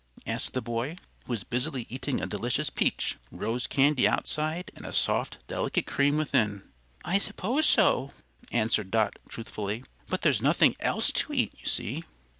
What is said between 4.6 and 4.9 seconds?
and